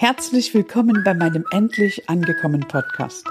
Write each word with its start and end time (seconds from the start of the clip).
Herzlich 0.00 0.54
willkommen 0.54 1.02
bei 1.04 1.12
meinem 1.12 1.44
endlich 1.50 2.08
angekommen 2.08 2.66
Podcast. 2.66 3.22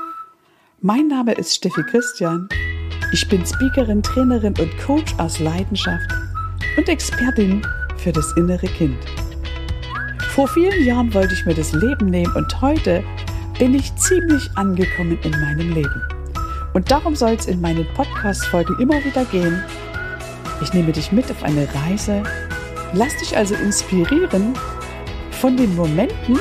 Mein 0.81 1.07
Name 1.07 1.33
ist 1.33 1.55
Steffi 1.55 1.81
Christian. 1.81 2.47
Ich 3.11 3.27
bin 3.27 3.43
Speakerin, 3.43 4.03
Trainerin 4.03 4.53
und 4.59 4.77
Coach 4.77 5.15
aus 5.17 5.39
Leidenschaft 5.39 6.07
und 6.77 6.87
Expertin 6.87 7.63
für 7.97 8.11
das 8.11 8.31
innere 8.37 8.67
Kind. 8.67 8.99
Vor 10.35 10.47
vielen 10.47 10.85
Jahren 10.85 11.11
wollte 11.11 11.33
ich 11.33 11.43
mir 11.47 11.55
das 11.55 11.73
Leben 11.73 12.05
nehmen 12.05 12.35
und 12.35 12.61
heute 12.61 13.03
bin 13.57 13.73
ich 13.73 13.95
ziemlich 13.95 14.47
angekommen 14.53 15.17
in 15.23 15.31
meinem 15.31 15.73
Leben. 15.73 16.03
Und 16.75 16.91
darum 16.91 17.15
soll 17.15 17.31
es 17.31 17.47
in 17.47 17.61
meinen 17.61 17.87
Podcast-Folgen 17.95 18.79
immer 18.79 19.03
wieder 19.03 19.25
gehen. 19.25 19.63
Ich 20.61 20.71
nehme 20.75 20.91
dich 20.91 21.11
mit 21.11 21.31
auf 21.31 21.41
eine 21.41 21.67
Reise, 21.73 22.21
lass 22.93 23.17
dich 23.17 23.35
also 23.35 23.55
inspirieren 23.55 24.53
von 25.31 25.55
den 25.55 25.73
Momenten, 25.75 26.37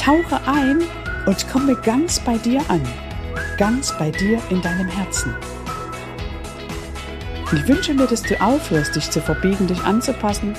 tauche 0.00 0.40
ein 0.46 0.78
und 1.26 1.48
komme 1.48 1.76
ganz 1.76 2.18
bei 2.20 2.38
dir 2.38 2.62
an, 2.68 2.80
ganz 3.58 3.92
bei 3.98 4.10
dir 4.10 4.40
in 4.48 4.62
deinem 4.62 4.88
Herzen. 4.88 5.34
Ich 7.52 7.68
wünsche 7.68 7.92
mir, 7.92 8.06
dass 8.06 8.22
du 8.22 8.40
aufhörst, 8.40 8.96
dich 8.96 9.10
zu 9.10 9.20
verbiegen, 9.20 9.66
dich 9.66 9.82
anzupassen, 9.82 10.54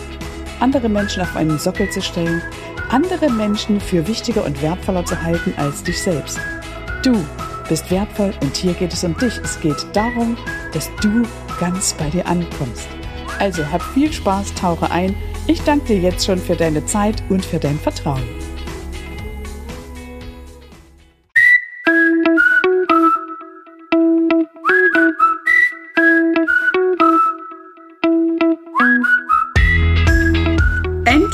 andere 0.59 0.89
Menschen 0.89 1.23
auf 1.23 1.35
einen 1.35 1.57
Sockel 1.57 1.89
zu 1.89 2.01
stellen, 2.01 2.41
andere 2.89 3.31
Menschen 3.31 3.79
für 3.79 4.07
wichtiger 4.07 4.45
und 4.45 4.61
wertvoller 4.61 5.05
zu 5.05 5.19
halten 5.21 5.53
als 5.57 5.81
dich 5.81 5.99
selbst. 6.01 6.39
Du 7.01 7.13
bist 7.67 7.89
wertvoll 7.89 8.33
und 8.41 8.55
hier 8.55 8.73
geht 8.73 8.93
es 8.93 9.03
um 9.03 9.17
dich. 9.17 9.39
Es 9.43 9.59
geht 9.59 9.87
darum, 9.93 10.37
dass 10.73 10.91
du 11.01 11.23
ganz 11.59 11.93
bei 11.93 12.09
dir 12.09 12.27
ankommst. 12.27 12.87
Also 13.39 13.65
hab 13.71 13.81
viel 13.81 14.11
Spaß, 14.13 14.53
tauche 14.53 14.91
ein. 14.91 15.15
Ich 15.47 15.63
danke 15.63 15.87
dir 15.87 15.99
jetzt 15.99 16.25
schon 16.25 16.37
für 16.37 16.55
deine 16.55 16.85
Zeit 16.85 17.23
und 17.29 17.43
für 17.43 17.57
dein 17.57 17.79
Vertrauen. 17.79 18.40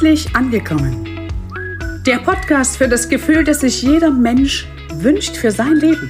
Endlich 0.08 0.34
angekommen. 0.38 1.28
Der 2.06 2.20
Podcast 2.20 2.78
für 2.78 2.88
das 2.88 3.10
Gefühl, 3.10 3.44
das 3.44 3.60
sich 3.60 3.82
jeder 3.82 4.10
Mensch 4.10 4.66
wünscht 4.94 5.36
für 5.36 5.52
sein 5.52 5.76
Leben. 5.76 6.10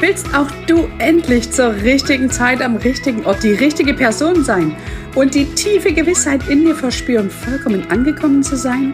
Willst 0.00 0.26
auch 0.34 0.50
du 0.66 0.86
endlich 0.98 1.50
zur 1.50 1.72
richtigen 1.76 2.30
Zeit 2.30 2.60
am 2.60 2.76
richtigen 2.76 3.24
Ort 3.24 3.42
die 3.42 3.52
richtige 3.52 3.94
Person 3.94 4.44
sein 4.44 4.76
und 5.14 5.34
die 5.34 5.46
tiefe 5.46 5.94
Gewissheit 5.94 6.46
in 6.50 6.66
dir 6.66 6.74
verspüren, 6.74 7.30
vollkommen 7.30 7.90
angekommen 7.90 8.42
zu 8.42 8.54
sein? 8.54 8.92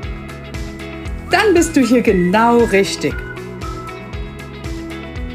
Dann 1.32 1.52
bist 1.52 1.74
du 1.74 1.80
hier 1.80 2.02
genau 2.02 2.58
richtig. 2.58 3.12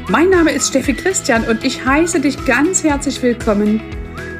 Mein 0.08 0.30
Name 0.30 0.52
ist 0.52 0.68
Steffi 0.68 0.94
Christian 0.94 1.44
und 1.44 1.62
ich 1.62 1.84
heiße 1.84 2.20
dich 2.20 2.42
ganz 2.46 2.82
herzlich 2.82 3.22
willkommen 3.22 3.82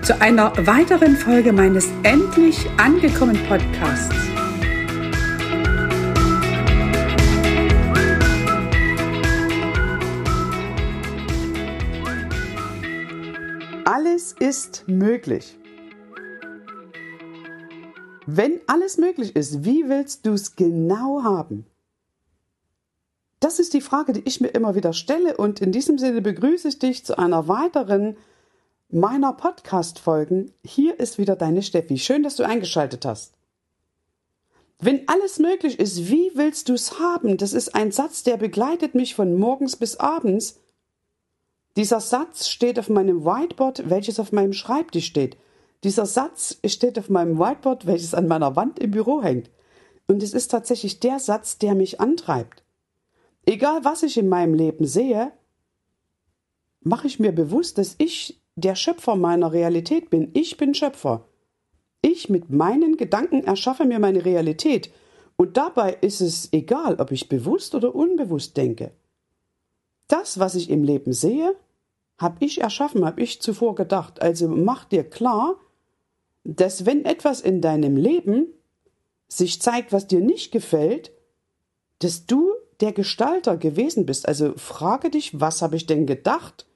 zu 0.09 0.19
einer 0.23 0.56
weiteren 0.67 1.17
Folge 1.17 1.53
meines 1.53 1.91
Endlich 2.03 2.67
angekommen 2.78 3.39
Podcasts. 3.47 4.17
Alles 13.84 14.33
ist 14.39 14.84
möglich. 14.87 15.59
Wenn 18.25 18.61
alles 18.67 18.97
möglich 18.97 19.37
ist, 19.37 19.67
wie 19.67 19.91
willst 19.91 20.25
du 20.25 20.33
es 20.33 20.56
genau 20.56 21.22
haben? 21.22 21.67
Das 23.41 23.59
ist 23.59 23.75
die 23.75 23.83
Frage, 23.83 24.15
die 24.15 24.22
ich 24.25 24.41
mir 24.41 24.48
immer 24.48 24.75
wieder 24.75 24.95
stelle 24.95 25.37
und 25.37 25.61
in 25.61 25.70
diesem 25.70 25.98
Sinne 25.98 26.22
begrüße 26.22 26.69
ich 26.69 26.78
dich 26.78 27.04
zu 27.04 27.19
einer 27.19 27.47
weiteren 27.47 28.16
meiner 28.91 29.34
Podcast-Folgen. 29.34 30.53
Hier 30.65 30.99
ist 30.99 31.19
wieder 31.19 31.37
deine 31.37 31.62
Steffi. 31.62 31.99
Schön, 31.99 32.22
dass 32.22 32.37
du 32.37 32.44
eingeschaltet 32.44 33.04
hast. 33.04 33.34
Wenn 34.81 35.06
alles 35.09 35.38
möglich 35.38 35.78
ist, 35.78 36.09
wie 36.09 36.31
willst 36.34 36.69
du 36.69 36.75
es 36.75 36.98
haben? 36.98 37.37
Das 37.37 37.53
ist 37.53 37.75
ein 37.75 37.93
Satz, 37.93 38.22
der 38.22 38.37
begleitet 38.37 38.94
mich 38.94 39.15
von 39.15 39.34
morgens 39.34 39.77
bis 39.77 39.97
abends. 39.97 40.60
Dieser 41.77 42.00
Satz 42.00 42.48
steht 42.48 42.78
auf 42.78 42.88
meinem 42.88 43.25
Whiteboard, 43.25 43.91
welches 43.91 44.19
auf 44.19 44.32
meinem 44.32 44.53
Schreibtisch 44.53 45.06
steht. 45.06 45.37
Dieser 45.84 46.06
Satz 46.06 46.59
steht 46.65 46.98
auf 46.98 47.10
meinem 47.10 47.38
Whiteboard, 47.38 47.87
welches 47.87 48.15
an 48.15 48.27
meiner 48.27 48.56
Wand 48.56 48.78
im 48.78 48.93
Büro 48.93 49.22
hängt. 49.22 49.50
Und 50.06 50.22
es 50.22 50.32
ist 50.32 50.48
tatsächlich 50.48 51.00
der 51.00 51.19
Satz, 51.19 51.59
der 51.59 51.75
mich 51.75 52.00
antreibt. 52.00 52.62
Egal 53.44 53.84
was 53.84 54.03
ich 54.03 54.16
in 54.16 54.28
meinem 54.28 54.54
Leben 54.54 54.87
sehe, 54.87 55.32
mache 56.81 57.06
ich 57.06 57.21
mir 57.21 57.32
bewusst, 57.32 57.78
dass 57.78 57.94
ich 57.98 58.38
der 58.61 58.75
Schöpfer 58.75 59.17
meiner 59.17 59.53
Realität 59.53 60.11
bin. 60.11 60.31
Ich 60.35 60.57
bin 60.57 60.75
Schöpfer. 60.75 61.27
Ich 62.03 62.29
mit 62.29 62.51
meinen 62.51 62.97
Gedanken 62.97 63.45
erschaffe 63.45 63.85
mir 63.85 63.99
meine 63.99 64.25
Realität. 64.25 64.91
Und 65.37 65.57
dabei 65.57 65.97
ist 66.01 66.21
es 66.21 66.53
egal, 66.53 67.01
ob 67.01 67.13
ich 67.13 67.29
bewusst 67.29 67.75
oder 67.75 67.95
unbewusst 67.95 68.57
denke. 68.57 68.93
Das, 70.09 70.39
was 70.39 70.55
ich 70.55 70.71
im 70.71 70.83
Leben 70.83 71.13
sehe, 71.13 71.55
habe 72.19 72.45
ich 72.45 72.61
erschaffen, 72.61 73.05
habe 73.05 73.21
ich 73.21 73.41
zuvor 73.41 73.75
gedacht. 73.75 74.21
Also 74.21 74.49
mach 74.49 74.85
dir 74.85 75.05
klar, 75.05 75.57
dass 76.45 76.87
wenn 76.87 77.05
etwas 77.05 77.41
in 77.41 77.61
deinem 77.61 77.97
Leben 77.97 78.47
sich 79.29 79.61
zeigt, 79.61 79.93
was 79.93 80.07
dir 80.07 80.21
nicht 80.21 80.51
gefällt, 80.51 81.13
dass 82.01 82.27
du 82.27 82.53
der 82.81 82.93
Gestalter 82.93 83.57
gewesen 83.57 84.07
bist. 84.07 84.27
Also 84.27 84.55
frage 84.57 85.11
dich, 85.11 85.41
was 85.41 85.63
habe 85.63 85.77
ich 85.77 85.87
denn 85.87 86.07
gedacht? 86.07 86.67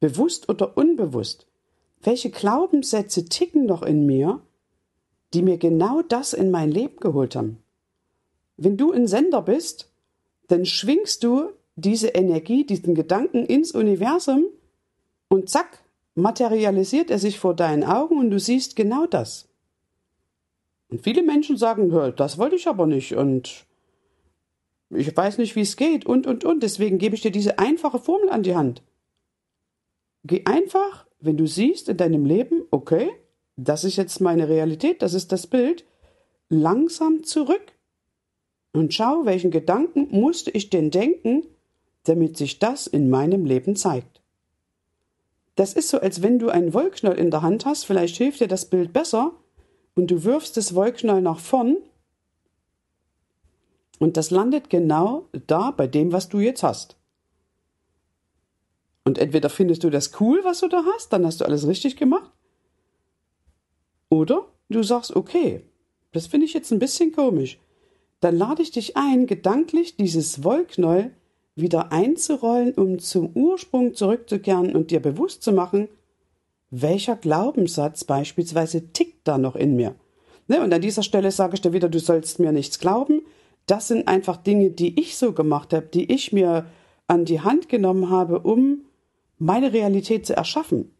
Bewusst 0.00 0.48
oder 0.48 0.76
unbewusst, 0.76 1.46
welche 2.02 2.30
Glaubenssätze 2.30 3.26
ticken 3.26 3.66
noch 3.66 3.82
in 3.82 4.06
mir, 4.06 4.40
die 5.34 5.42
mir 5.42 5.58
genau 5.58 6.02
das 6.02 6.32
in 6.32 6.50
mein 6.50 6.70
Leben 6.70 6.96
geholt 6.96 7.36
haben. 7.36 7.58
Wenn 8.56 8.76
du 8.76 8.92
ein 8.92 9.06
Sender 9.06 9.42
bist, 9.42 9.90
dann 10.48 10.66
schwingst 10.66 11.22
du 11.22 11.50
diese 11.76 12.08
Energie, 12.08 12.64
diesen 12.66 12.94
Gedanken 12.94 13.44
ins 13.46 13.72
Universum 13.72 14.44
und 15.28 15.48
zack, 15.48 15.84
materialisiert 16.14 17.10
er 17.10 17.18
sich 17.18 17.38
vor 17.38 17.54
deinen 17.54 17.84
Augen 17.84 18.18
und 18.18 18.30
du 18.30 18.38
siehst 18.38 18.76
genau 18.76 19.06
das. 19.06 19.48
Und 20.88 21.02
viele 21.02 21.22
Menschen 21.22 21.56
sagen, 21.56 21.90
das 22.16 22.36
wollte 22.36 22.56
ich 22.56 22.66
aber 22.66 22.86
nicht 22.86 23.14
und 23.14 23.64
ich 24.90 25.16
weiß 25.16 25.38
nicht, 25.38 25.54
wie 25.54 25.60
es 25.60 25.76
geht 25.76 26.04
und, 26.04 26.26
und, 26.26 26.44
und. 26.44 26.62
Deswegen 26.62 26.98
gebe 26.98 27.14
ich 27.14 27.22
dir 27.22 27.30
diese 27.30 27.60
einfache 27.60 28.00
Formel 28.00 28.28
an 28.28 28.42
die 28.42 28.56
Hand. 28.56 28.82
Geh 30.24 30.42
einfach, 30.44 31.06
wenn 31.20 31.36
du 31.36 31.46
siehst 31.46 31.88
in 31.88 31.96
deinem 31.96 32.24
Leben, 32.24 32.62
okay, 32.70 33.10
das 33.56 33.84
ist 33.84 33.96
jetzt 33.96 34.20
meine 34.20 34.48
Realität, 34.48 35.02
das 35.02 35.14
ist 35.14 35.32
das 35.32 35.46
Bild, 35.46 35.84
langsam 36.48 37.24
zurück 37.24 37.72
und 38.72 38.94
schau, 38.94 39.24
welchen 39.24 39.50
Gedanken 39.50 40.08
musste 40.10 40.50
ich 40.50 40.70
denn 40.70 40.90
denken, 40.90 41.46
damit 42.04 42.36
sich 42.36 42.58
das 42.58 42.86
in 42.86 43.10
meinem 43.10 43.44
Leben 43.44 43.76
zeigt. 43.76 44.20
Das 45.56 45.74
ist 45.74 45.88
so, 45.88 46.00
als 46.00 46.22
wenn 46.22 46.38
du 46.38 46.48
einen 46.48 46.72
Wollknäuel 46.72 47.18
in 47.18 47.30
der 47.30 47.42
Hand 47.42 47.66
hast, 47.66 47.84
vielleicht 47.84 48.16
hilft 48.16 48.40
dir 48.40 48.48
das 48.48 48.66
Bild 48.66 48.92
besser, 48.92 49.32
und 49.94 50.10
du 50.10 50.24
wirfst 50.24 50.56
das 50.56 50.74
Wollknäuel 50.74 51.20
nach 51.20 51.40
vorn, 51.40 51.76
und 53.98 54.16
das 54.16 54.30
landet 54.30 54.70
genau 54.70 55.26
da 55.46 55.70
bei 55.70 55.86
dem, 55.86 56.12
was 56.12 56.30
du 56.30 56.38
jetzt 56.38 56.62
hast. 56.62 56.96
Und 59.10 59.18
entweder 59.18 59.50
findest 59.50 59.82
du 59.82 59.90
das 59.90 60.12
cool, 60.20 60.38
was 60.44 60.60
du 60.60 60.68
da 60.68 60.84
hast, 60.94 61.12
dann 61.12 61.26
hast 61.26 61.40
du 61.40 61.44
alles 61.44 61.66
richtig 61.66 61.96
gemacht. 61.96 62.30
Oder 64.08 64.46
du 64.68 64.84
sagst, 64.84 65.16
okay, 65.16 65.62
das 66.12 66.28
finde 66.28 66.46
ich 66.46 66.54
jetzt 66.54 66.70
ein 66.70 66.78
bisschen 66.78 67.10
komisch. 67.10 67.58
Dann 68.20 68.36
lade 68.36 68.62
ich 68.62 68.70
dich 68.70 68.96
ein, 68.96 69.26
gedanklich 69.26 69.96
dieses 69.96 70.44
Wollknäuel 70.44 71.10
wieder 71.56 71.90
einzurollen, 71.90 72.72
um 72.74 73.00
zum 73.00 73.30
Ursprung 73.34 73.94
zurückzukehren 73.94 74.76
und 74.76 74.92
dir 74.92 75.00
bewusst 75.00 75.42
zu 75.42 75.50
machen, 75.50 75.88
welcher 76.70 77.16
Glaubenssatz 77.16 78.04
beispielsweise 78.04 78.92
tickt 78.92 79.26
da 79.26 79.38
noch 79.38 79.56
in 79.56 79.74
mir. 79.74 79.96
Ne, 80.46 80.62
und 80.62 80.72
an 80.72 80.82
dieser 80.82 81.02
Stelle 81.02 81.32
sage 81.32 81.54
ich 81.54 81.62
dir 81.62 81.72
wieder, 81.72 81.88
du 81.88 81.98
sollst 81.98 82.38
mir 82.38 82.52
nichts 82.52 82.78
glauben. 82.78 83.22
Das 83.66 83.88
sind 83.88 84.06
einfach 84.06 84.36
Dinge, 84.36 84.70
die 84.70 85.00
ich 85.00 85.16
so 85.16 85.32
gemacht 85.32 85.72
habe, 85.72 85.86
die 85.86 86.12
ich 86.12 86.32
mir 86.32 86.66
an 87.08 87.24
die 87.24 87.40
Hand 87.40 87.68
genommen 87.68 88.08
habe, 88.08 88.38
um 88.38 88.82
meine 89.40 89.72
Realität 89.72 90.26
zu 90.26 90.36
erschaffen. 90.36 90.92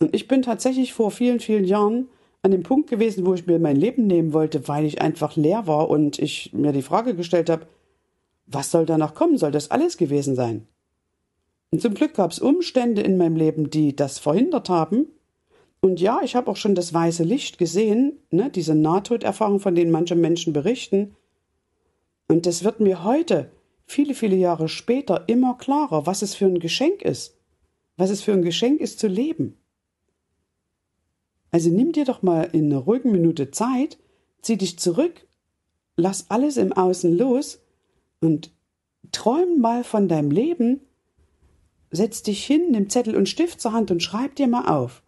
Und 0.00 0.14
ich 0.16 0.26
bin 0.26 0.42
tatsächlich 0.42 0.94
vor 0.94 1.10
vielen, 1.10 1.38
vielen 1.38 1.64
Jahren 1.64 2.08
an 2.42 2.50
dem 2.50 2.62
Punkt 2.62 2.88
gewesen, 2.88 3.26
wo 3.26 3.34
ich 3.34 3.46
mir 3.46 3.58
mein 3.58 3.76
Leben 3.76 4.06
nehmen 4.06 4.32
wollte, 4.32 4.66
weil 4.66 4.86
ich 4.86 5.02
einfach 5.02 5.36
leer 5.36 5.66
war 5.66 5.90
und 5.90 6.18
ich 6.18 6.52
mir 6.54 6.72
die 6.72 6.82
Frage 6.82 7.14
gestellt 7.14 7.50
habe, 7.50 7.66
was 8.46 8.70
soll 8.70 8.86
danach 8.86 9.14
kommen? 9.14 9.36
Soll 9.36 9.52
das 9.52 9.70
alles 9.70 9.98
gewesen 9.98 10.34
sein? 10.34 10.66
Und 11.70 11.82
zum 11.82 11.94
Glück 11.94 12.14
gab 12.14 12.32
es 12.32 12.40
Umstände 12.40 13.02
in 13.02 13.18
meinem 13.18 13.36
Leben, 13.36 13.70
die 13.70 13.94
das 13.94 14.18
verhindert 14.18 14.70
haben. 14.70 15.06
Und 15.80 16.00
ja, 16.00 16.20
ich 16.24 16.34
habe 16.34 16.50
auch 16.50 16.56
schon 16.56 16.74
das 16.74 16.92
weiße 16.92 17.22
Licht 17.22 17.58
gesehen, 17.58 18.18
ne, 18.30 18.50
diese 18.50 18.74
Nahtoderfahrung, 18.74 19.60
von 19.60 19.74
denen 19.74 19.92
manche 19.92 20.16
Menschen 20.16 20.52
berichten. 20.52 21.14
Und 22.28 22.46
es 22.46 22.64
wird 22.64 22.80
mir 22.80 23.04
heute, 23.04 23.50
viele, 23.90 24.14
viele 24.14 24.36
Jahre 24.36 24.68
später, 24.68 25.24
immer 25.28 25.58
klarer, 25.58 26.06
was 26.06 26.22
es 26.22 26.34
für 26.34 26.46
ein 26.46 26.60
Geschenk 26.60 27.02
ist. 27.02 27.36
Was 27.96 28.10
es 28.10 28.22
für 28.22 28.32
ein 28.32 28.42
Geschenk 28.42 28.80
ist 28.80 29.00
zu 29.00 29.08
leben. 29.08 29.58
Also 31.50 31.70
nimm 31.70 31.92
dir 31.92 32.04
doch 32.04 32.22
mal 32.22 32.44
in 32.52 32.66
einer 32.66 32.78
ruhigen 32.78 33.10
Minute 33.10 33.50
Zeit, 33.50 33.98
zieh 34.42 34.56
dich 34.56 34.78
zurück, 34.78 35.26
lass 35.96 36.30
alles 36.30 36.56
im 36.56 36.72
Außen 36.72 37.16
los 37.18 37.60
und 38.20 38.52
träum 39.10 39.60
mal 39.60 39.82
von 39.82 40.06
deinem 40.06 40.30
Leben, 40.30 40.80
setz 41.90 42.22
dich 42.22 42.46
hin, 42.46 42.70
nimm 42.70 42.88
Zettel 42.88 43.16
und 43.16 43.28
Stift 43.28 43.60
zur 43.60 43.72
Hand 43.72 43.90
und 43.90 44.02
schreib 44.02 44.36
dir 44.36 44.46
mal 44.46 44.68
auf. 44.68 45.02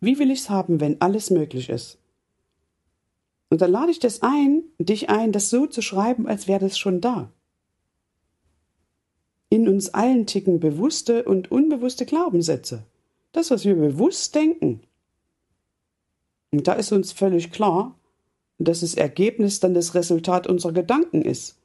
Wie 0.00 0.18
will 0.18 0.32
ich's 0.32 0.50
haben, 0.50 0.80
wenn 0.80 1.00
alles 1.00 1.30
möglich 1.30 1.68
ist? 1.68 1.98
Und 3.50 3.60
dann 3.60 3.70
lade 3.70 3.92
ich 3.92 4.00
das 4.00 4.22
ein, 4.22 4.64
dich 4.80 5.08
ein, 5.10 5.30
das 5.30 5.48
so 5.48 5.66
zu 5.68 5.80
schreiben, 5.80 6.26
als 6.26 6.48
wäre 6.48 6.60
das 6.60 6.76
schon 6.76 7.00
da. 7.00 7.32
In 9.48 9.68
uns 9.68 9.94
allen 9.94 10.26
ticken 10.26 10.60
bewusste 10.60 11.24
und 11.24 11.50
unbewusste 11.50 12.06
Glaubenssätze. 12.06 12.84
Das, 13.32 13.50
was 13.50 13.64
wir 13.64 13.74
bewusst 13.74 14.34
denken. 14.34 14.80
Und 16.50 16.66
da 16.66 16.72
ist 16.72 16.92
uns 16.92 17.12
völlig 17.12 17.52
klar, 17.52 17.94
dass 18.58 18.80
das 18.80 18.94
Ergebnis 18.94 19.60
dann 19.60 19.74
das 19.74 19.94
Resultat 19.94 20.46
unserer 20.46 20.72
Gedanken 20.72 21.22
ist. 21.22 21.58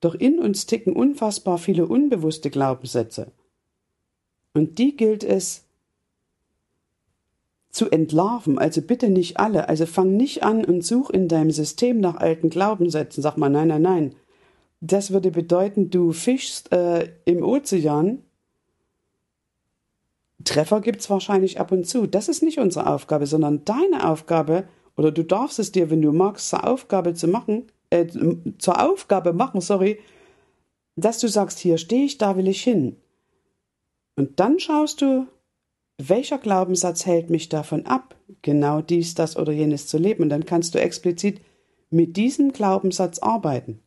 Doch 0.00 0.14
in 0.14 0.38
uns 0.38 0.66
ticken 0.66 0.94
unfassbar 0.94 1.58
viele 1.58 1.86
unbewusste 1.86 2.50
Glaubenssätze. 2.50 3.32
Und 4.52 4.78
die 4.78 4.96
gilt 4.96 5.24
es 5.24 5.64
zu 7.70 7.90
entlarven, 7.90 8.58
also 8.58 8.82
bitte 8.82 9.08
nicht 9.08 9.38
alle. 9.38 9.68
Also 9.68 9.86
fang 9.86 10.16
nicht 10.16 10.42
an 10.42 10.64
und 10.64 10.84
such 10.84 11.10
in 11.10 11.28
deinem 11.28 11.50
System 11.50 12.00
nach 12.00 12.16
alten 12.16 12.50
Glaubenssätzen. 12.50 13.22
Sag 13.22 13.36
mal, 13.36 13.48
nein, 13.48 13.68
nein, 13.68 13.82
nein. 13.82 14.14
Das 14.86 15.12
würde 15.12 15.30
bedeuten, 15.30 15.88
du 15.88 16.12
fischst 16.12 16.70
äh, 16.70 17.10
im 17.24 17.42
Ozean. 17.42 18.22
Treffer 20.44 20.82
gibt's 20.82 21.08
wahrscheinlich 21.08 21.58
ab 21.58 21.72
und 21.72 21.86
zu. 21.86 22.06
Das 22.06 22.28
ist 22.28 22.42
nicht 22.42 22.58
unsere 22.58 22.86
Aufgabe, 22.86 23.26
sondern 23.26 23.64
deine 23.64 24.06
Aufgabe, 24.06 24.68
oder 24.94 25.10
du 25.10 25.24
darfst 25.24 25.58
es 25.58 25.72
dir, 25.72 25.88
wenn 25.88 26.02
du 26.02 26.12
magst, 26.12 26.50
zur 26.50 26.68
Aufgabe 26.68 27.14
zu 27.14 27.28
machen, 27.28 27.64
äh, 27.88 28.06
zur 28.58 28.82
Aufgabe 28.82 29.32
machen, 29.32 29.62
sorry, 29.62 30.00
dass 30.96 31.18
du 31.18 31.28
sagst, 31.28 31.60
hier 31.60 31.78
stehe 31.78 32.04
ich, 32.04 32.18
da 32.18 32.36
will 32.36 32.46
ich 32.46 32.62
hin. 32.62 32.96
Und 34.16 34.38
dann 34.38 34.58
schaust 34.58 35.00
du, 35.00 35.26
welcher 35.96 36.36
Glaubenssatz 36.36 37.06
hält 37.06 37.30
mich 37.30 37.48
davon 37.48 37.86
ab, 37.86 38.16
genau 38.42 38.82
dies, 38.82 39.14
das 39.14 39.38
oder 39.38 39.52
jenes 39.52 39.86
zu 39.86 39.96
leben. 39.96 40.24
Und 40.24 40.28
dann 40.28 40.44
kannst 40.44 40.74
du 40.74 40.78
explizit 40.78 41.40
mit 41.88 42.18
diesem 42.18 42.52
Glaubenssatz 42.52 43.18
arbeiten. 43.20 43.80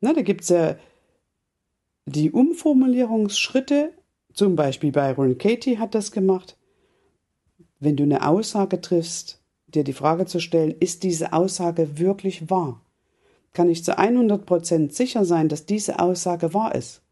Na, 0.00 0.12
da 0.12 0.22
gibt's 0.22 0.48
ja 0.48 0.76
die 2.06 2.30
Umformulierungsschritte, 2.30 3.92
zum 4.32 4.56
Beispiel 4.56 4.92
Byron 4.92 5.36
Katie 5.38 5.78
hat 5.78 5.94
das 5.94 6.12
gemacht. 6.12 6.56
Wenn 7.80 7.96
du 7.96 8.04
eine 8.04 8.26
Aussage 8.26 8.80
triffst, 8.80 9.40
dir 9.66 9.84
die 9.84 9.92
Frage 9.92 10.26
zu 10.26 10.40
stellen, 10.40 10.74
ist 10.78 11.02
diese 11.02 11.32
Aussage 11.32 11.98
wirklich 11.98 12.48
wahr? 12.50 12.80
Kann 13.52 13.68
ich 13.68 13.84
zu 13.84 13.98
100% 13.98 14.92
sicher 14.92 15.24
sein, 15.24 15.48
dass 15.48 15.66
diese 15.66 15.98
Aussage 15.98 16.54
wahr 16.54 16.74
ist? 16.74 17.02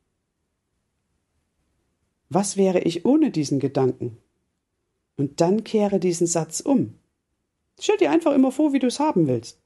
Was 2.28 2.56
wäre 2.56 2.80
ich 2.80 3.04
ohne 3.04 3.30
diesen 3.30 3.60
Gedanken? 3.60 4.18
Und 5.16 5.40
dann 5.40 5.64
kehre 5.64 5.98
diesen 5.98 6.26
Satz 6.26 6.60
um. 6.60 6.94
Stell 7.78 7.96
dir 7.98 8.10
einfach 8.10 8.32
immer 8.32 8.52
vor, 8.52 8.72
wie 8.72 8.78
du 8.78 8.86
es 8.86 9.00
haben 9.00 9.26
willst. 9.26 9.60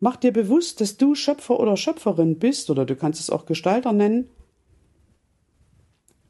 Mach 0.00 0.16
dir 0.16 0.32
bewusst, 0.32 0.80
dass 0.80 0.96
du 0.96 1.14
Schöpfer 1.14 1.60
oder 1.60 1.76
Schöpferin 1.76 2.38
bist, 2.38 2.70
oder 2.70 2.84
du 2.86 2.96
kannst 2.96 3.20
es 3.20 3.30
auch 3.30 3.46
Gestalter 3.46 3.92
nennen. 3.92 4.30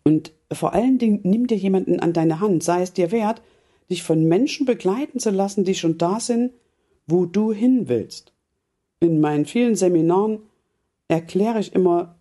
Und 0.03 0.33
vor 0.53 0.75
allen 0.75 0.99
Dingen 0.99 1.21
nimm 1.23 1.47
dir 1.47 1.57
jemanden 1.57 2.01
an 2.01 2.13
deine 2.13 2.41
Hand, 2.41 2.63
sei 2.63 2.83
es 2.83 2.93
dir 2.93 3.13
wert, 3.13 3.43
dich 3.89 4.03
von 4.03 4.25
Menschen 4.25 4.67
begleiten 4.67 5.21
zu 5.21 5.31
lassen, 5.31 5.65
die 5.65 5.75
schon 5.75 5.99
da 5.99 6.21
sind, 6.21 6.53
wo 7.07 7.27
du 7.27 7.53
hin 7.53 7.89
willst. 7.89 8.33
In 8.99 9.21
meinen 9.21 9.47
vielen 9.47 9.77
Seminaren 9.77 10.43
erkläre 11.09 11.61
ich 11.61 11.75
immer 11.75 12.21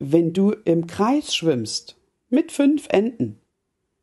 wenn 0.00 0.32
du 0.32 0.52
im 0.64 0.86
Kreis 0.86 1.34
schwimmst 1.34 1.96
mit 2.30 2.52
fünf 2.52 2.88
Enden, 2.88 3.38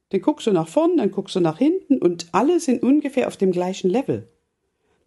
dann 0.09 0.21
guckst 0.21 0.45
du 0.45 0.51
nach 0.51 0.67
vorn, 0.67 0.97
dann 0.97 1.11
guckst 1.11 1.35
du 1.35 1.39
nach 1.39 1.57
hinten 1.57 1.97
und 1.97 2.27
alle 2.31 2.59
sind 2.59 2.83
ungefähr 2.83 3.27
auf 3.27 3.35
dem 3.35 3.51
gleichen 3.51 3.89
Level. 3.89 4.29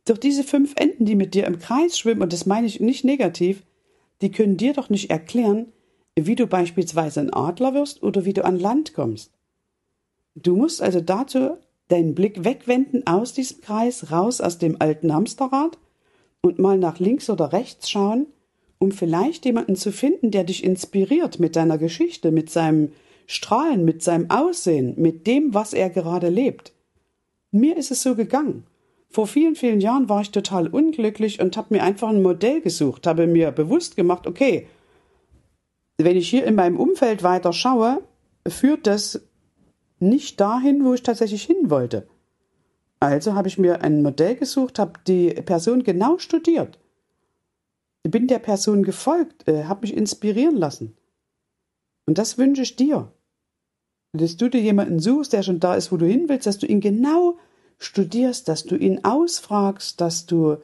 Doch 0.05 0.19
diese 0.19 0.45
fünf 0.45 0.75
Enden, 0.77 1.05
die 1.05 1.15
mit 1.15 1.35
dir 1.35 1.47
im 1.47 1.59
Kreis 1.59 1.99
schwimmen, 1.99 2.23
und 2.23 2.33
das 2.33 2.47
meine 2.47 2.67
ich 2.67 2.81
nicht 2.81 3.05
negativ, 3.05 3.63
die 4.23 4.31
können 4.31 4.57
dir 4.57 4.73
doch 4.73 4.91
nicht 4.91 5.11
erklären, 5.11 5.73
wie 6.17 6.37
du 6.37 6.47
beispielsweise 6.47 7.21
ein 7.21 7.33
Adler 7.33 7.75
wirst 7.75 8.03
oder 8.03 8.25
wie 8.25 8.33
du 8.33 8.45
an 8.45 8.59
Land 8.59 8.95
kommst. 8.95 9.33
Du 10.35 10.57
musst 10.57 10.83
also 10.83 11.01
dazu 11.01 11.57
deinen 11.89 12.15
Blick 12.15 12.45
wegwenden 12.45 13.07
aus 13.07 13.33
diesem 13.33 13.61
Kreis, 13.61 14.11
raus 14.11 14.41
aus 14.41 14.59
dem 14.59 14.77
alten 14.81 15.13
Hamsterrad 15.13 15.79
und 16.43 16.59
mal 16.59 16.79
nach 16.79 16.99
links 16.99 17.31
oder 17.31 17.53
rechts 17.53 17.91
schauen 17.91 18.27
um 18.81 18.93
vielleicht 18.93 19.45
jemanden 19.45 19.77
zu 19.77 19.93
finden, 19.93 20.31
der 20.31 20.43
dich 20.43 20.65
inspiriert 20.65 21.39
mit 21.39 21.55
deiner 21.55 21.77
Geschichte, 21.77 22.33
mit 22.33 22.51
seinem 22.51 22.93
Strahlen, 23.27 23.85
mit 23.85 24.03
seinem 24.03 24.31
Aussehen, 24.31 24.95
mit 24.97 25.27
dem, 25.27 25.55
was 25.55 25.75
er 25.75 25.91
gerade 25.91 26.31
lebt. 26.31 26.73
Mir 27.53 27.77
ist 27.77 27.91
es 27.91 28.03
so 28.03 28.17
gegangen. 28.17 28.65
Vor 29.11 29.27
vielen, 29.27 29.57
vielen 29.57 29.81
Jahren 29.81 30.09
war 30.09 30.21
ich 30.21 30.31
total 30.31 30.69
unglücklich 30.69 31.41
und 31.41 31.57
habe 31.57 31.75
mir 31.75 31.83
einfach 31.83 32.09
ein 32.09 32.23
Modell 32.23 32.61
gesucht, 32.61 33.07
habe 33.07 33.27
mir 33.27 33.51
bewusst 33.51 33.97
gemacht, 33.97 34.27
okay, 34.27 34.67
wenn 35.99 36.17
ich 36.17 36.31
hier 36.31 36.45
in 36.45 36.55
meinem 36.55 36.79
Umfeld 36.79 37.23
weiter 37.23 37.53
schaue, 37.53 38.03
führt 38.47 38.87
das 38.87 39.21
nicht 39.99 40.41
dahin, 40.41 40.85
wo 40.85 40.95
ich 40.95 41.03
tatsächlich 41.03 41.43
hin 41.43 41.69
wollte. 41.71 42.07
Also 43.01 43.35
habe 43.35 43.49
ich 43.49 43.59
mir 43.59 43.83
ein 43.83 44.03
Modell 44.03 44.37
gesucht, 44.37 44.79
habe 44.79 44.93
die 45.07 45.31
Person 45.31 45.83
genau 45.83 46.19
studiert 46.19 46.79
bin 48.03 48.27
der 48.27 48.39
Person 48.39 48.83
gefolgt, 48.83 49.47
äh, 49.49 49.65
habe 49.65 49.83
mich 49.83 49.97
inspirieren 49.97 50.57
lassen. 50.57 50.97
Und 52.07 52.19
das 52.19 52.39
wünsche 52.39 52.63
ich 52.63 52.77
dir. 52.77 53.13
Dass 54.13 54.37
du 54.37 54.49
dir 54.49 54.61
jemanden 54.61 54.99
suchst, 54.99 55.33
der 55.33 55.43
schon 55.43 55.61
da 55.61 55.75
ist, 55.75 55.93
wo 55.93 55.97
du 55.97 56.07
hin 56.07 56.29
willst, 56.29 56.47
dass 56.47 56.59
du 56.59 56.67
ihn 56.67 56.81
genau 56.81 57.39
studierst, 57.81 58.47
dass 58.47 58.65
du 58.65 58.77
ihn 58.77 59.05
ausfragst, 59.05 60.01
dass 60.01 60.27
du 60.27 60.59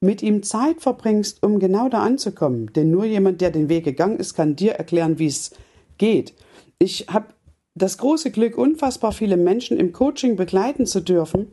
mit 0.00 0.22
ihm 0.22 0.42
Zeit 0.42 0.80
verbringst, 0.80 1.44
um 1.44 1.60
genau 1.60 1.88
da 1.88 2.02
anzukommen. 2.02 2.72
Denn 2.72 2.90
nur 2.90 3.04
jemand, 3.04 3.40
der 3.40 3.52
den 3.52 3.68
Weg 3.68 3.84
gegangen 3.84 4.18
ist, 4.18 4.34
kann 4.34 4.56
dir 4.56 4.72
erklären, 4.72 5.20
wie 5.20 5.26
es 5.26 5.52
geht. 5.98 6.34
Ich 6.78 7.06
habe 7.08 7.26
das 7.74 7.98
große 7.98 8.32
Glück, 8.32 8.58
unfassbar 8.58 9.12
viele 9.12 9.36
Menschen 9.36 9.78
im 9.78 9.92
Coaching 9.92 10.34
begleiten 10.34 10.86
zu 10.86 11.00
dürfen. 11.00 11.52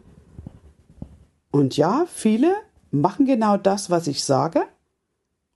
Und 1.51 1.77
ja, 1.77 2.05
viele 2.07 2.55
machen 2.89 3.25
genau 3.25 3.57
das, 3.57 3.89
was 3.89 4.07
ich 4.07 4.23
sage. 4.23 4.63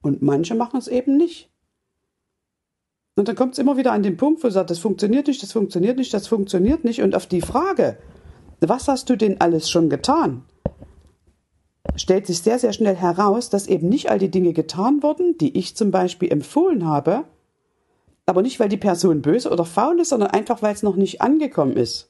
Und 0.01 0.21
manche 0.21 0.53
machen 0.53 0.77
es 0.77 0.87
eben 0.87 1.17
nicht. 1.17 1.49
Und 3.15 3.27
dann 3.27 3.35
kommt 3.35 3.53
es 3.53 3.59
immer 3.59 3.77
wieder 3.77 3.93
an 3.93 4.03
den 4.03 4.17
Punkt, 4.17 4.43
wo 4.43 4.49
sagt, 4.49 4.69
das 4.69 4.79
funktioniert 4.79 5.27
nicht, 5.27 5.41
das 5.41 5.51
funktioniert 5.51 5.97
nicht, 5.97 6.13
das 6.13 6.27
funktioniert 6.27 6.83
nicht. 6.83 7.01
Und 7.01 7.15
auf 7.15 7.27
die 7.27 7.41
Frage, 7.41 7.97
was 8.69 8.87
hast 8.87 9.09
du 9.09 9.15
denn 9.15 9.39
alles 9.41 9.69
schon 9.69 9.89
getan? 9.89 10.43
stellt 11.95 12.27
sich 12.27 12.41
sehr, 12.41 12.59
sehr 12.59 12.73
schnell 12.73 12.95
heraus, 12.95 13.49
dass 13.49 13.67
eben 13.67 13.89
nicht 13.89 14.09
all 14.09 14.19
die 14.19 14.31
Dinge 14.31 14.53
getan 14.53 15.03
wurden, 15.03 15.37
die 15.37 15.57
ich 15.57 15.75
zum 15.75 15.91
Beispiel 15.91 16.31
empfohlen 16.31 16.85
habe, 16.85 17.25
aber 18.25 18.41
nicht, 18.41 18.59
weil 18.59 18.69
die 18.69 18.77
Person 18.77 19.21
böse 19.21 19.49
oder 19.49 19.65
faul 19.65 19.99
ist, 19.99 20.09
sondern 20.09 20.31
einfach, 20.31 20.61
weil 20.61 20.73
es 20.73 20.83
noch 20.83 20.95
nicht 20.95 21.21
angekommen 21.21 21.75
ist. 21.75 22.09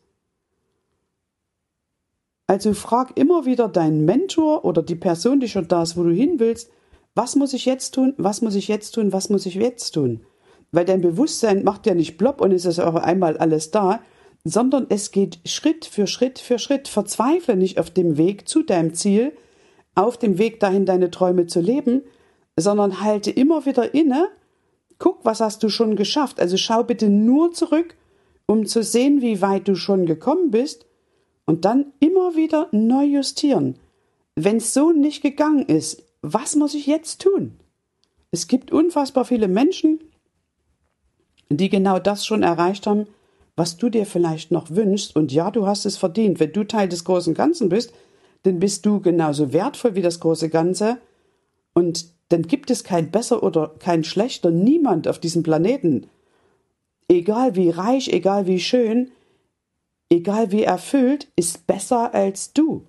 Also 2.46 2.74
frag 2.74 3.18
immer 3.18 3.46
wieder 3.46 3.68
deinen 3.68 4.06
Mentor 4.06 4.64
oder 4.64 4.84
die 4.84 4.96
Person, 4.96 5.40
die 5.40 5.48
schon 5.48 5.68
da 5.68 5.84
ist, 5.84 5.98
wo 5.98 6.04
du 6.04 6.12
hin 6.12 6.40
willst, 6.40 6.70
was 7.16 7.36
muss 7.36 7.54
ich 7.54 7.66
jetzt 7.66 7.92
tun? 7.92 8.14
Was 8.18 8.42
muss 8.42 8.56
ich 8.56 8.68
jetzt 8.68 8.92
tun? 8.92 9.12
Was 9.12 9.30
muss 9.30 9.46
ich 9.46 9.56
jetzt 9.56 9.92
tun? 9.92 10.22
Weil 10.72 10.86
dein 10.86 11.02
Bewusstsein 11.02 11.64
macht 11.64 11.86
ja 11.86 11.94
nicht 11.94 12.18
plopp 12.18 12.42
und 12.42 12.52
es 12.52 12.66
ist 12.66 12.80
auch 12.80 12.96
einmal 12.96 13.38
alles 13.38 13.72
da, 13.72 14.02
sondern 14.44 14.88
es 14.90 15.12
geht 15.12 15.40
Schritt 15.46 15.86
für 15.86 16.08
Schritt 16.08 16.40
für 16.40 16.60
Schritt. 16.60 16.88
Verzweifle 16.88 17.56
nicht 17.56 17.80
auf 17.80 17.90
dem 17.90 18.18
Weg 18.18 18.48
zu 18.48 18.64
deinem 18.64 18.94
Ziel, 18.94 19.34
auf 19.96 20.18
dem 20.18 20.38
Weg 20.38 20.60
dahin, 20.60 20.86
deine 20.86 21.12
Träume 21.12 21.48
zu 21.48 21.62
leben, 21.62 22.02
sondern 22.58 23.02
halte 23.02 23.32
immer 23.32 23.66
wieder 23.66 23.94
inne, 23.94 24.30
guck, 25.00 25.24
was 25.24 25.40
hast 25.40 25.64
du 25.64 25.70
schon 25.70 25.96
geschafft. 25.96 26.40
Also 26.40 26.58
schau 26.58 26.84
bitte 26.84 27.10
nur 27.10 27.52
zurück, 27.52 27.96
um 28.46 28.66
zu 28.66 28.84
sehen, 28.84 29.22
wie 29.22 29.42
weit 29.42 29.68
du 29.68 29.76
schon 29.76 30.06
gekommen 30.06 30.52
bist 30.52 30.86
und 31.46 31.66
dann 31.66 31.94
immer 32.00 32.36
wieder 32.36 32.68
neu 32.72 33.04
justieren. 33.04 33.78
Wenn 34.36 34.58
es 34.58 34.74
so 34.74 34.92
nicht 34.92 35.22
gegangen 35.22 35.66
ist, 35.66 36.04
was 36.22 36.56
muss 36.56 36.74
ich 36.74 36.88
jetzt 36.88 37.22
tun? 37.22 37.58
Es 38.32 38.48
gibt 38.48 38.72
unfassbar 38.72 39.26
viele 39.26 39.48
Menschen, 39.48 40.00
die 41.50 41.70
genau 41.70 42.00
das 42.00 42.26
schon 42.26 42.42
erreicht 42.42 42.88
haben, 42.88 43.08
was 43.56 43.78
du 43.78 43.90
dir 43.90 44.06
vielleicht 44.06 44.52
noch 44.52 44.72
wünschst. 44.72 45.16
Und 45.16 45.32
ja, 45.32 45.52
du 45.52 45.68
hast 45.68 45.86
es 45.86 45.98
verdient. 45.98 46.40
Wenn 46.40 46.54
du 46.54 46.64
Teil 46.64 46.90
des 46.90 47.04
großen 47.04 47.34
Ganzen 47.34 47.70
bist, 47.70 47.94
dann 48.44 48.60
bist 48.60 48.86
du 48.86 49.00
genauso 49.00 49.54
wertvoll 49.54 49.96
wie 49.96 50.02
das 50.02 50.20
große 50.20 50.50
Ganze. 50.50 50.98
Und 51.74 52.08
dann 52.30 52.44
gibt 52.44 52.72
es 52.72 52.84
kein 52.84 53.12
besser 53.12 53.44
oder 53.44 53.76
kein 53.80 54.04
schlechter, 54.04 54.50
niemand 54.52 55.08
auf 55.08 55.20
diesem 55.20 55.44
Planeten. 55.44 56.08
Egal 57.08 57.56
wie 57.56 57.70
reich, 57.70 58.10
egal 58.10 58.48
wie 58.48 58.60
schön, 58.60 59.12
egal 60.10 60.52
wie 60.52 60.64
erfüllt, 60.64 61.28
ist 61.36 61.68
besser 61.68 62.14
als 62.14 62.54
du. 62.54 62.88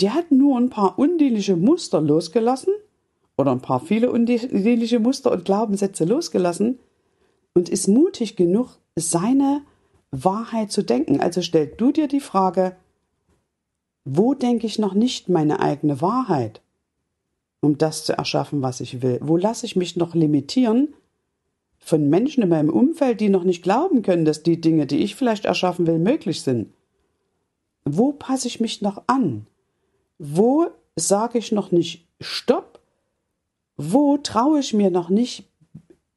Der 0.00 0.14
hat 0.14 0.30
nur 0.30 0.58
ein 0.58 0.70
paar 0.70 0.98
undienliche 0.98 1.56
Muster 1.56 2.00
losgelassen 2.00 2.72
oder 3.36 3.52
ein 3.52 3.62
paar 3.62 3.80
viele 3.80 4.10
undienliche 4.10 5.00
Muster 5.00 5.32
und 5.32 5.44
Glaubenssätze 5.44 6.04
losgelassen 6.04 6.78
und 7.56 7.70
ist 7.70 7.88
mutig 7.88 8.36
genug, 8.36 8.76
seine 8.96 9.62
Wahrheit 10.10 10.70
zu 10.70 10.82
denken. 10.82 11.20
Also 11.20 11.40
stell 11.40 11.66
du 11.66 11.90
dir 11.90 12.06
die 12.06 12.20
Frage, 12.20 12.76
wo 14.04 14.34
denke 14.34 14.66
ich 14.66 14.78
noch 14.78 14.92
nicht 14.92 15.30
meine 15.30 15.58
eigene 15.60 16.02
Wahrheit, 16.02 16.60
um 17.62 17.78
das 17.78 18.04
zu 18.04 18.12
erschaffen, 18.12 18.60
was 18.60 18.80
ich 18.80 19.00
will? 19.00 19.20
Wo 19.22 19.38
lasse 19.38 19.64
ich 19.64 19.74
mich 19.74 19.96
noch 19.96 20.14
limitieren 20.14 20.92
von 21.78 22.10
Menschen 22.10 22.42
in 22.42 22.50
meinem 22.50 22.68
Umfeld, 22.68 23.22
die 23.22 23.30
noch 23.30 23.44
nicht 23.44 23.62
glauben 23.62 24.02
können, 24.02 24.26
dass 24.26 24.42
die 24.42 24.60
Dinge, 24.60 24.86
die 24.86 24.98
ich 24.98 25.14
vielleicht 25.14 25.46
erschaffen 25.46 25.86
will, 25.86 25.98
möglich 25.98 26.42
sind? 26.42 26.74
Wo 27.86 28.12
passe 28.12 28.48
ich 28.48 28.60
mich 28.60 28.82
noch 28.82 29.02
an? 29.06 29.46
Wo 30.18 30.66
sage 30.94 31.38
ich 31.38 31.52
noch 31.52 31.72
nicht 31.72 32.06
Stopp? 32.20 32.80
Wo 33.78 34.18
traue 34.18 34.60
ich 34.60 34.74
mir 34.74 34.90
noch 34.90 35.08
nicht 35.08 35.48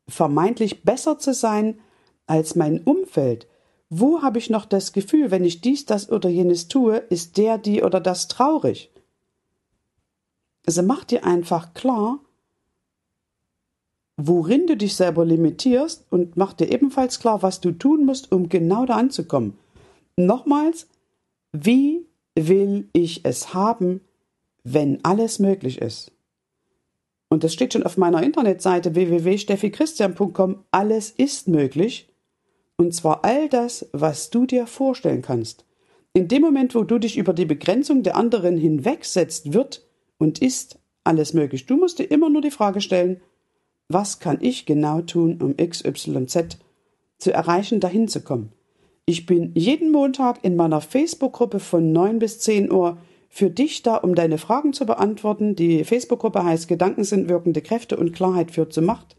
vermeintlich 0.09 0.83
besser 0.83 1.17
zu 1.19 1.33
sein 1.33 1.79
als 2.27 2.55
mein 2.55 2.81
Umfeld? 2.83 3.47
Wo 3.89 4.21
habe 4.21 4.37
ich 4.37 4.49
noch 4.49 4.65
das 4.65 4.93
Gefühl, 4.93 5.31
wenn 5.31 5.43
ich 5.43 5.61
dies, 5.61 5.85
das 5.85 6.11
oder 6.11 6.29
jenes 6.29 6.67
tue, 6.67 6.97
ist 6.97 7.37
der, 7.37 7.57
die 7.57 7.81
oder 7.81 7.99
das 7.99 8.27
traurig? 8.27 8.91
Also 10.65 10.83
mach 10.83 11.03
dir 11.03 11.25
einfach 11.25 11.73
klar, 11.73 12.19
worin 14.17 14.67
du 14.67 14.77
dich 14.77 14.95
selber 14.95 15.25
limitierst 15.25 16.05
und 16.09 16.37
mach 16.37 16.53
dir 16.53 16.71
ebenfalls 16.71 17.19
klar, 17.19 17.41
was 17.41 17.61
du 17.61 17.71
tun 17.71 18.05
musst, 18.05 18.31
um 18.31 18.49
genau 18.49 18.85
da 18.85 18.97
anzukommen. 18.97 19.57
Nochmals, 20.17 20.87
wie 21.51 22.05
will 22.35 22.89
ich 22.93 23.25
es 23.25 23.53
haben, 23.53 24.01
wenn 24.63 25.03
alles 25.03 25.39
möglich 25.39 25.79
ist? 25.81 26.11
Und 27.29 27.43
das 27.43 27.53
steht 27.53 27.73
schon 27.73 27.83
auf 27.83 27.97
meiner 27.97 28.23
Internetseite 28.23 28.95
www.steffichristian.com. 28.95 30.63
Alles 30.71 31.11
ist 31.11 31.47
möglich. 31.47 32.09
Und 32.75 32.93
zwar 32.93 33.23
all 33.23 33.49
das, 33.49 33.87
was 33.91 34.29
du 34.31 34.45
dir 34.45 34.65
vorstellen 34.65 35.21
kannst. 35.21 35.65
In 36.13 36.27
dem 36.27 36.41
Moment, 36.41 36.73
wo 36.73 36.83
du 36.83 36.97
dich 36.97 37.17
über 37.17 37.33
die 37.33 37.45
Begrenzung 37.45 38.01
der 38.01 38.15
anderen 38.15 38.57
hinwegsetzt, 38.57 39.53
wird 39.53 39.85
und 40.17 40.39
ist 40.39 40.79
alles 41.03 41.33
möglich. 41.33 41.67
Du 41.67 41.77
musst 41.77 41.99
dir 41.99 42.05
immer 42.05 42.29
nur 42.29 42.41
die 42.41 42.51
Frage 42.51 42.81
stellen, 42.81 43.21
was 43.89 44.19
kann 44.19 44.37
ich 44.41 44.65
genau 44.65 45.01
tun, 45.01 45.39
um 45.41 45.55
XYZ 45.57 46.57
zu 47.17 47.31
erreichen, 47.31 47.79
dahin 47.79 48.07
zu 48.07 48.21
kommen. 48.21 48.51
Ich 49.05 49.25
bin 49.25 49.51
jeden 49.55 49.91
Montag 49.91 50.43
in 50.43 50.55
meiner 50.55 50.81
Facebook-Gruppe 50.81 51.59
von 51.59 51.91
9 51.91 52.19
bis 52.19 52.39
10 52.39 52.71
Uhr 52.71 52.97
für 53.29 53.49
dich 53.49 53.83
da, 53.83 53.95
um 53.95 54.15
deine 54.15 54.39
Fragen 54.39 54.73
zu 54.73 54.85
beantworten. 54.85 55.55
Die 55.55 55.83
Facebook-Gruppe 55.83 56.43
heißt 56.43 56.67
Gedanken 56.67 57.03
sind 57.03 57.29
wirkende 57.29 57.61
Kräfte 57.61 57.95
und 57.95 58.11
Klarheit 58.11 58.51
führt 58.51 58.73
zu 58.73 58.81
Macht. 58.81 59.15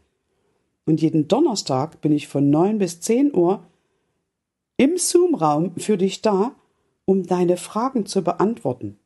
Und 0.85 1.01
jeden 1.01 1.27
Donnerstag 1.27 2.01
bin 2.01 2.11
ich 2.11 2.27
von 2.27 2.49
9 2.49 2.77
bis 2.77 2.99
10 2.99 3.35
Uhr 3.35 3.65
im 4.77 4.97
Zoom-Raum 4.97 5.75
für 5.77 5.97
dich 5.97 6.21
da, 6.21 6.55
um 7.05 7.25
deine 7.25 7.57
Fragen 7.57 8.05
zu 8.05 8.23
beantworten. 8.23 8.97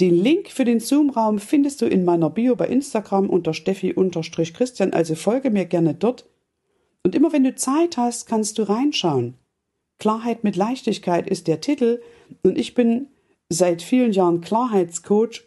Den 0.00 0.16
Link 0.16 0.48
für 0.48 0.64
den 0.64 0.80
Zoom-Raum 0.80 1.38
findest 1.38 1.80
du 1.80 1.86
in 1.86 2.04
meiner 2.04 2.30
Bio 2.30 2.56
bei 2.56 2.66
Instagram 2.66 3.30
unter 3.30 3.54
Steffi-Christian, 3.54 4.92
also 4.92 5.14
folge 5.14 5.50
mir 5.50 5.66
gerne 5.66 5.94
dort. 5.94 6.28
Und 7.04 7.14
immer 7.14 7.32
wenn 7.32 7.44
du 7.44 7.54
Zeit 7.54 7.96
hast, 7.96 8.26
kannst 8.26 8.58
du 8.58 8.62
reinschauen. 8.64 9.34
Klarheit 9.98 10.42
mit 10.42 10.56
Leichtigkeit 10.56 11.28
ist 11.28 11.46
der 11.46 11.60
Titel 11.60 12.00
und 12.42 12.58
ich 12.58 12.74
bin 12.74 13.08
seit 13.52 13.82
vielen 13.82 14.12
Jahren 14.12 14.40
Klarheitscoach 14.40 15.42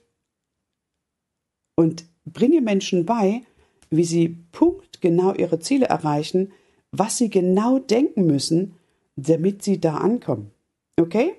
und 1.75 2.05
bringe 2.25 2.61
Menschen 2.61 3.05
bei, 3.05 3.41
wie 3.89 4.03
sie 4.03 4.29
punktgenau 4.51 5.33
ihre 5.33 5.59
Ziele 5.59 5.85
erreichen, 5.87 6.51
was 6.91 7.17
sie 7.17 7.29
genau 7.29 7.79
denken 7.79 8.25
müssen, 8.25 8.75
damit 9.15 9.63
sie 9.63 9.79
da 9.79 9.97
ankommen. 9.97 10.51
Okay? 10.99 11.33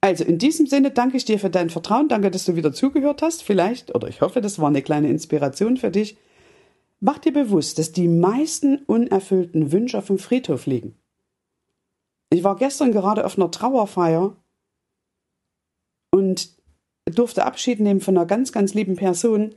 Also 0.00 0.24
in 0.24 0.38
diesem 0.38 0.66
Sinne 0.66 0.90
danke 0.90 1.16
ich 1.16 1.24
dir 1.24 1.38
für 1.38 1.50
dein 1.50 1.70
Vertrauen, 1.70 2.08
danke, 2.08 2.30
dass 2.30 2.46
du 2.46 2.56
wieder 2.56 2.72
zugehört 2.72 3.22
hast. 3.22 3.42
Vielleicht, 3.42 3.94
oder 3.94 4.08
ich 4.08 4.20
hoffe, 4.20 4.40
das 4.40 4.58
war 4.58 4.68
eine 4.68 4.82
kleine 4.82 5.10
Inspiration 5.10 5.76
für 5.76 5.90
dich. 5.90 6.16
Mach 7.00 7.18
dir 7.18 7.32
bewusst, 7.32 7.78
dass 7.78 7.92
die 7.92 8.08
meisten 8.08 8.78
unerfüllten 8.86 9.72
Wünsche 9.72 9.98
auf 9.98 10.06
dem 10.06 10.18
Friedhof 10.18 10.66
liegen. 10.66 10.96
Ich 12.30 12.44
war 12.44 12.56
gestern 12.56 12.92
gerade 12.92 13.26
auf 13.26 13.36
einer 13.36 13.50
Trauerfeier 13.50 14.36
und 16.20 16.50
durfte 17.06 17.44
Abschied 17.44 17.80
nehmen 17.80 18.00
von 18.00 18.16
einer 18.16 18.26
ganz, 18.26 18.52
ganz 18.52 18.74
lieben 18.74 18.96
Person, 18.96 19.54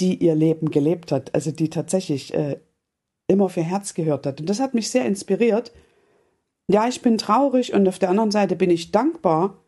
die 0.00 0.16
ihr 0.16 0.34
Leben 0.34 0.70
gelebt 0.70 1.12
hat, 1.12 1.34
also 1.34 1.50
die 1.50 1.70
tatsächlich 1.70 2.34
äh, 2.34 2.58
immer 3.28 3.48
für 3.48 3.62
Herz 3.62 3.94
gehört 3.94 4.26
hat. 4.26 4.40
Und 4.40 4.48
das 4.48 4.60
hat 4.60 4.74
mich 4.74 4.90
sehr 4.90 5.04
inspiriert. 5.04 5.72
Ja, 6.68 6.88
ich 6.88 7.02
bin 7.02 7.18
traurig 7.18 7.72
und 7.74 7.86
auf 7.86 7.98
der 7.98 8.10
anderen 8.10 8.30
Seite 8.30 8.56
bin 8.56 8.70
ich 8.70 8.90
dankbar, 8.90 9.62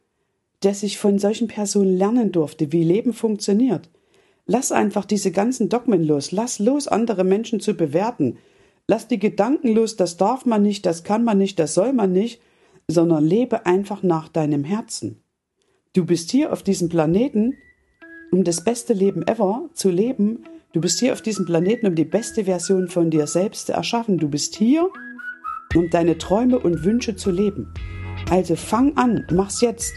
dass 0.61 0.83
ich 0.83 0.99
von 0.99 1.19
solchen 1.19 1.47
Personen 1.47 1.97
lernen 1.97 2.33
durfte, 2.33 2.73
wie 2.73 2.83
Leben 2.83 3.13
funktioniert. 3.13 3.89
Lass 4.47 4.73
einfach 4.73 5.05
diese 5.05 5.31
ganzen 5.31 5.69
Dogmen 5.69 6.03
los. 6.03 6.33
Lass 6.33 6.59
los, 6.59 6.89
andere 6.89 7.23
Menschen 7.23 7.61
zu 7.61 7.75
bewerten. 7.75 8.39
Lass 8.89 9.07
die 9.07 9.19
Gedanken 9.19 9.69
los, 9.69 9.97
das 9.97 10.17
darf 10.17 10.47
man 10.47 10.63
nicht, 10.63 10.87
das 10.87 11.05
kann 11.05 11.23
man 11.23 11.37
nicht, 11.37 11.59
das 11.59 11.75
soll 11.75 11.93
man 11.93 12.13
nicht, 12.13 12.41
sondern 12.89 13.25
lebe 13.25 13.67
einfach 13.67 14.03
nach 14.03 14.29
deinem 14.29 14.65
Herzen. 14.65 15.23
Du 15.95 16.05
bist 16.05 16.31
hier 16.31 16.53
auf 16.53 16.63
diesem 16.63 16.91
Planeten, 16.91 17.55
um 18.31 18.45
das 18.45 18.63
beste 18.63 18.93
Leben 18.93 19.27
ever 19.27 19.71
zu 19.73 19.91
leben. 19.91 20.45
Du 20.75 20.83
bist 20.83 21.01
hier 21.01 21.15
auf 21.15 21.23
diesem 21.23 21.47
Planeten, 21.47 21.87
um 21.87 21.95
die 21.95 22.05
beste 22.05 22.45
Version 22.45 22.89
von 22.89 23.11
dir 23.11 23.27
selbst 23.27 23.67
zu 23.67 23.73
erschaffen. 23.73 24.19
Du 24.19 24.29
bist 24.29 24.55
hier, 24.55 24.91
um 25.75 25.89
deine 25.89 26.19
Träume 26.19 26.59
und 26.59 26.85
Wünsche 26.85 27.17
zu 27.17 27.31
leben. 27.31 27.73
Also 28.31 28.55
fang 28.55 28.97
an, 28.99 29.25
mach's 29.33 29.63
jetzt. 29.63 29.95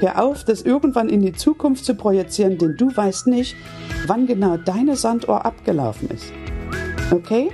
Hör 0.00 0.22
auf, 0.22 0.44
das 0.44 0.62
irgendwann 0.62 1.10
in 1.10 1.20
die 1.20 1.34
Zukunft 1.34 1.84
zu 1.84 1.94
projizieren, 1.94 2.56
denn 2.56 2.76
du 2.78 2.96
weißt 2.96 3.26
nicht, 3.26 3.56
wann 4.06 4.26
genau 4.26 4.56
deine 4.56 4.96
Sanduhr 4.96 5.44
abgelaufen 5.44 6.08
ist. 6.08 6.32
Okay? 7.10 7.50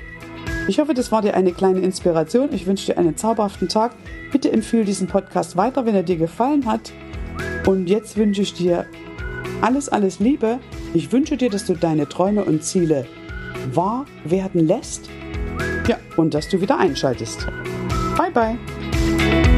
Ich 0.68 0.78
hoffe, 0.78 0.94
das 0.94 1.10
war 1.10 1.22
dir 1.22 1.34
eine 1.34 1.50
kleine 1.50 1.80
Inspiration. 1.80 2.50
Ich 2.52 2.66
wünsche 2.66 2.86
dir 2.86 2.98
einen 2.98 3.16
zauberhaften 3.16 3.68
Tag. 3.68 3.96
Bitte 4.30 4.52
empfehle 4.52 4.84
diesen 4.84 5.08
Podcast 5.08 5.56
weiter, 5.56 5.84
wenn 5.84 5.96
er 5.96 6.04
dir 6.04 6.16
gefallen 6.16 6.64
hat. 6.66 6.92
Und 7.66 7.88
jetzt 7.88 8.16
wünsche 8.16 8.42
ich 8.42 8.54
dir 8.54 8.86
alles, 9.60 9.88
alles 9.88 10.18
Liebe. 10.18 10.58
Ich 10.94 11.12
wünsche 11.12 11.36
dir, 11.36 11.50
dass 11.50 11.64
du 11.64 11.74
deine 11.74 12.08
Träume 12.08 12.44
und 12.44 12.64
Ziele 12.64 13.06
wahr 13.72 14.06
werden 14.24 14.66
lässt. 14.66 15.08
Ja, 15.86 15.98
und 16.16 16.34
dass 16.34 16.48
du 16.48 16.60
wieder 16.60 16.78
einschaltest. 16.78 17.46
Bye, 18.16 18.30
bye. 18.32 19.51